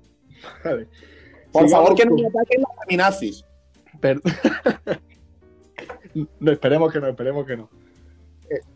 [1.52, 3.44] Por favor, que no me ataquen las feminazis.
[4.00, 4.20] Per-
[6.40, 7.70] no, esperemos que no, esperemos que no.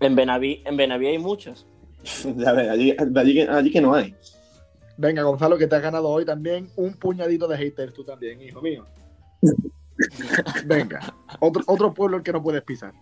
[0.00, 1.66] En Benaví, en Benaví hay muchos.
[2.37, 4.14] Ya ves, allí, allí, que- allí que no hay.
[4.96, 8.61] Venga, Gonzalo, que te has ganado hoy también un puñadito de haters tú también, hijo
[8.62, 8.87] mío.
[10.66, 12.92] Venga, otro, otro pueblo el que no puedes pisar.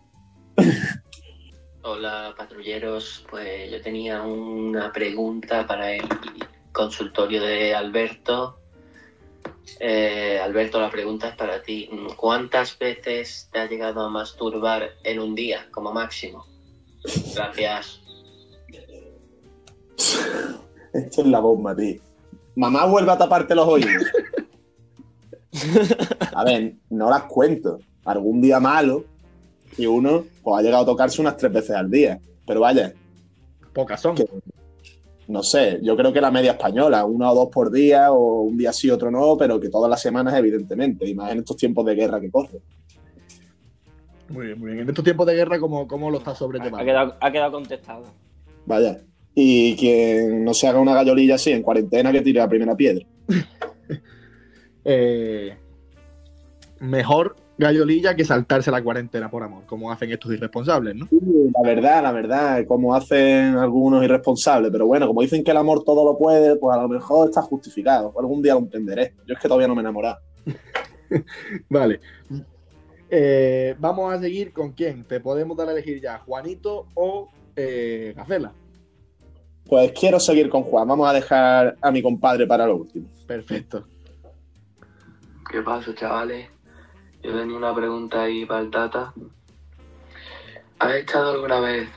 [1.90, 6.02] Hola patrulleros, pues yo tenía una pregunta para el
[6.70, 8.58] consultorio de Alberto.
[9.80, 11.88] Eh, Alberto, la pregunta es para ti.
[12.14, 16.44] ¿Cuántas veces te ha llegado a masturbar en un día como máximo?
[17.34, 18.02] Gracias.
[20.92, 22.02] Esto es la bomba, tío.
[22.54, 24.04] Mamá vuelve a taparte los oídos.
[26.34, 27.78] A ver, no las cuento.
[28.04, 29.06] Algún día malo
[29.78, 32.20] y uno pues, ha llegado a tocarse unas tres veces al día.
[32.46, 32.92] Pero vaya,
[33.72, 34.14] Pocas son.
[34.16, 34.26] que,
[35.28, 38.56] no sé, yo creo que la media española, una o dos por día, o un
[38.56, 41.84] día sí, otro no, pero que todas las semanas, evidentemente, y más en estos tiempos
[41.84, 42.62] de guerra que corren.
[44.30, 44.82] Muy bien, muy bien.
[44.82, 46.84] En estos tiempos de guerra, ¿cómo, cómo lo estás Ha sobrellevando?
[46.84, 48.04] quedado, ha quedado contestado.
[48.66, 48.98] Vaya.
[49.34, 53.04] Y quien no se haga una gallolilla así en cuarentena, que tire la primera piedra.
[54.90, 55.54] Eh,
[56.80, 61.08] mejor gallolilla que saltarse la cuarentena por amor, como hacen estos irresponsables, ¿no?
[61.60, 65.82] La verdad, la verdad, como hacen algunos irresponsables, pero bueno, como dicen que el amor
[65.84, 68.14] todo lo puede, pues a lo mejor está justificado.
[68.18, 69.14] Algún día lo entenderé.
[69.26, 70.18] Yo es que todavía no me he enamorado.
[71.68, 72.00] Vale.
[73.10, 75.04] Eh, vamos a seguir con quién.
[75.04, 78.52] Te podemos dar a elegir ya, Juanito o eh, Gacela.
[79.66, 80.86] Pues quiero seguir con Juan.
[80.86, 83.08] Vamos a dejar a mi compadre para lo último.
[83.26, 83.84] Perfecto.
[85.50, 86.48] ¿Qué pasa, chavales?
[87.22, 89.12] Yo tenía una pregunta ahí para.
[90.78, 91.88] ¿Has estado alguna vez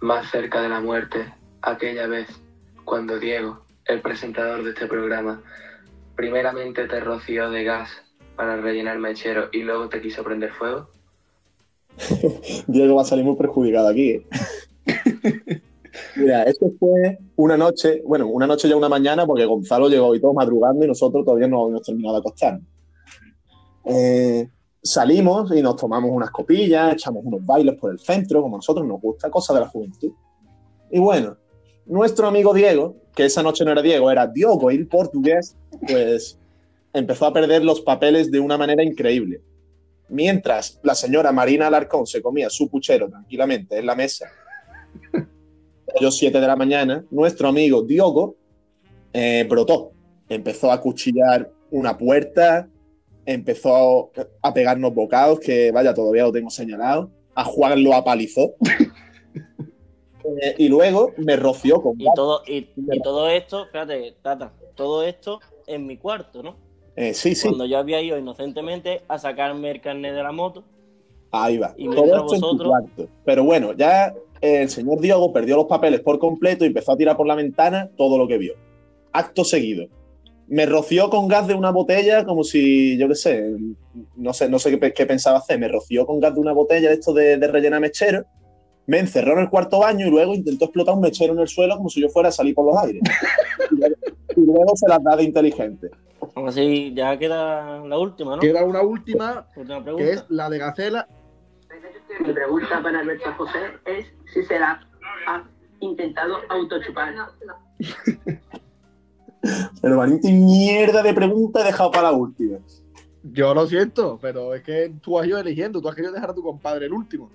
[0.00, 1.32] más cerca de la muerte
[1.62, 2.28] aquella vez
[2.84, 5.42] cuando Diego, el presentador de este programa,
[6.14, 7.90] primeramente te roció de gas
[8.36, 10.88] para rellenar mechero y luego te quiso prender fuego?
[12.68, 14.10] Diego va a salir muy perjudicado aquí.
[14.10, 14.26] ¿eh?
[16.16, 20.20] Mira, esto fue una noche, bueno, una noche ya una mañana, porque Gonzalo llegó y
[20.20, 22.62] todo madrugando y nosotros todavía no habíamos terminado de acostarnos.
[23.86, 24.48] Eh,
[24.82, 28.86] salimos y nos tomamos unas copillas, echamos unos bailes por el centro, como a nosotros
[28.86, 30.12] nos gusta, cosa de la juventud.
[30.90, 31.36] Y bueno,
[31.86, 36.38] nuestro amigo Diego, que esa noche no era Diego, era Diogo, el portugués, pues
[36.92, 39.42] empezó a perder los papeles de una manera increíble.
[40.08, 44.26] Mientras la señora Marina Alarcón se comía su puchero tranquilamente en la mesa,
[45.12, 48.36] a las 7 de la mañana, nuestro amigo Diogo
[49.12, 49.92] eh, brotó.
[50.28, 52.68] Empezó a cuchillar una puerta,
[53.26, 54.10] empezó
[54.40, 57.10] a pegarnos bocados, que vaya, todavía lo tengo señalado.
[57.34, 58.54] A Juan lo apalizó.
[60.42, 65.04] Eh, y luego me roció con Y todo, y, y todo esto, espérate, Tata, todo
[65.04, 66.56] esto en mi cuarto, ¿no?
[66.96, 70.64] Eh, sí, sí, Cuando yo había ido inocentemente a sacarme el carnet de la moto.
[71.30, 71.74] ahí va.
[71.76, 72.72] Y Todo vosotros-.
[73.24, 77.16] Pero bueno, ya el señor Diogo perdió los papeles por completo y empezó a tirar
[77.16, 78.54] por la ventana todo lo que vio.
[79.12, 79.86] Acto seguido.
[80.48, 83.52] Me roció con gas de una botella como si, yo qué sé,
[84.16, 85.58] no sé, no sé qué, pe- qué pensaba hacer.
[85.58, 88.24] Me roció con gas de una botella de esto de, de rellenar mechero.
[88.86, 91.76] Me encerró en el cuarto baño y luego intentó explotar un mechero en el suelo
[91.76, 93.02] como si yo fuera a salir por los aires.
[93.70, 93.94] y, luego,
[94.36, 95.90] y luego se las da de inteligente.
[96.46, 98.40] Así, ya queda la última, ¿no?
[98.42, 101.08] Queda una última, Última que es la de Gacela.
[102.20, 104.80] Mi pregunta para Alberto José es si se la
[105.26, 105.42] ha
[105.80, 107.12] intentado autochupar.
[109.80, 112.58] Pero valiente mierda de pregunta he dejado para la última.
[113.22, 116.34] Yo lo siento, pero es que tú has ido eligiendo, tú has querido dejar a
[116.34, 117.28] tu compadre el último.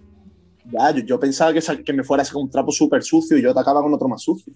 [0.71, 3.41] Ya, yo, yo pensaba que, que me fuera a sacar un trapo súper sucio y
[3.41, 4.54] yo atacaba con otro más sucio.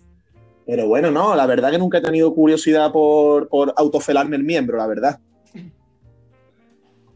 [0.66, 4.78] Pero bueno, no, la verdad que nunca he tenido curiosidad por, por autofelarme el miembro,
[4.78, 5.20] la verdad.
[5.56, 5.60] A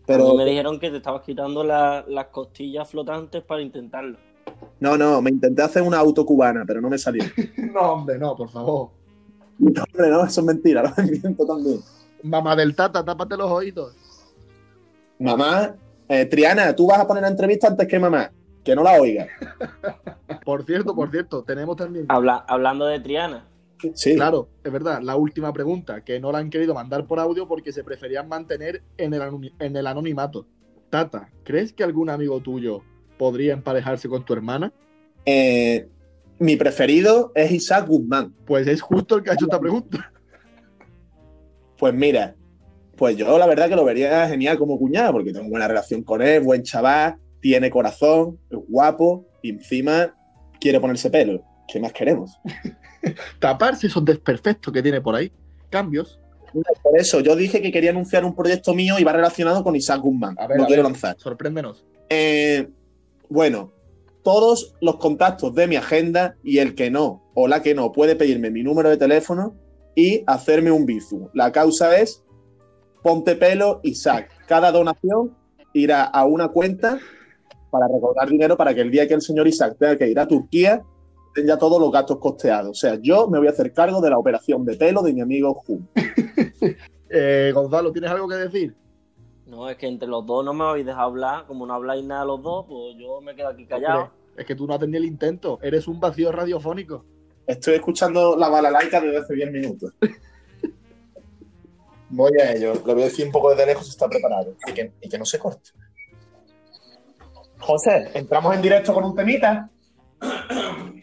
[0.05, 4.17] Pero mí me dijeron que te estabas quitando la- las costillas flotantes para intentarlo.
[4.79, 7.23] no, no, me intenté hacer una auto cubana, pero no me salió.
[7.73, 8.89] No, hombre, no, por favor.
[9.59, 11.79] No, hombre, no, eso es mentira, lo miento también.
[12.23, 13.93] Mamá del Tata, tápate los oídos.
[15.19, 15.75] Mamá,
[16.07, 18.31] eh, Triana, tú vas a poner la entrevista antes que mamá,
[18.63, 19.27] que no la oiga.
[20.45, 22.05] Por cierto, por cierto, tenemos también.
[22.09, 23.45] Habla- hablando de Triana,
[23.93, 27.47] Sí, Claro, es verdad, la última pregunta, que no la han querido mandar por audio
[27.47, 29.21] porque se preferían mantener en el,
[29.59, 30.45] en el anonimato.
[30.89, 32.81] Tata, ¿crees que algún amigo tuyo
[33.17, 34.73] podría emparejarse con tu hermana?
[35.25, 35.87] Eh,
[36.39, 38.33] mi preferido es Isaac Guzmán.
[38.45, 40.11] Pues es justo el que ha hecho esta pregunta.
[41.77, 42.35] Pues mira,
[42.95, 46.21] pues yo la verdad que lo vería genial como cuñado, porque tengo buena relación con
[46.21, 50.13] él, buen chaval, tiene corazón, es guapo, y encima
[50.59, 51.43] quiere ponerse pelo.
[51.67, 52.37] ¿Qué más queremos?
[53.39, 55.31] Taparse esos desperfectos que tiene por ahí.
[55.69, 56.19] Cambios.
[56.81, 60.01] Por eso, yo dije que quería anunciar un proyecto mío y va relacionado con Isaac
[60.01, 60.35] Guzmán.
[60.39, 61.15] A ver, lo a quiero ver, lanzar.
[61.19, 61.85] sorpréndenos.
[62.09, 62.67] Eh,
[63.29, 63.71] bueno,
[64.29, 68.15] todos los contactos de mi agenda y el que no o la que no puede
[68.15, 69.55] pedirme mi número de teléfono
[69.95, 71.31] y hacerme un bizu.
[71.33, 72.23] La causa es
[73.01, 74.29] Ponte Pelo Isaac.
[74.45, 75.35] Cada donación
[75.73, 76.99] irá a una cuenta
[77.71, 80.27] para recaudar dinero para que el día que el señor Isaac tenga que ir a
[80.27, 80.83] Turquía
[81.33, 82.69] tenga todos los gastos costeados.
[82.69, 85.21] O sea, yo me voy a hacer cargo de la operación de pelo de mi
[85.21, 85.89] amigo Jun.
[87.11, 88.75] Eh, Gonzalo, ¿tienes algo que decir?
[89.49, 91.45] no es que entre los dos no me habéis dejado hablar.
[91.47, 94.11] Como no habláis nada los dos, pues yo me quedo aquí callado.
[94.39, 95.59] Es que tú no has tenido el intento.
[95.61, 97.05] Eres un vacío radiofónico.
[97.45, 99.93] Estoy escuchando la balalaica desde hace 10 minutos.
[102.09, 102.73] Voy a ello.
[102.73, 104.55] Le voy a decir un poco desde lejos si está preparado.
[104.65, 105.71] Y que, y que no se corte.
[107.59, 109.69] José, entramos en directo con un temita.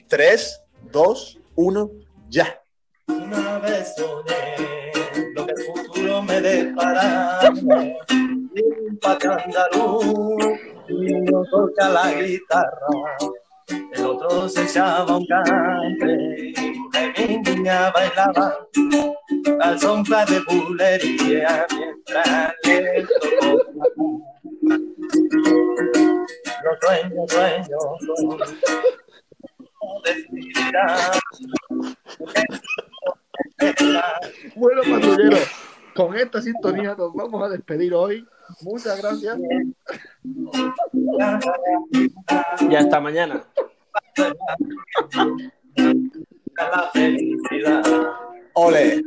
[0.09, 1.91] 3, 2, 1,
[2.31, 2.63] ya.
[3.09, 4.93] Una vez soñé
[5.35, 7.51] lo que el futuro me dejará.
[7.53, 10.56] Un patio andaluz, y
[10.89, 12.89] uno toca la guitarra,
[13.93, 16.53] el otro se echaba un cante,
[17.17, 18.59] y niña bailaba
[19.61, 23.59] al son de bulería mientras le tocó.
[26.65, 27.69] Los sueños, sueños,
[28.01, 28.57] sueños.
[34.57, 35.39] Bueno, patrullero,
[35.95, 38.27] con esta sintonía nos vamos a despedir hoy.
[38.63, 39.39] Muchas gracias.
[42.71, 43.45] Ya hasta mañana.
[46.57, 47.83] La felicidad.
[48.55, 49.03] Ole.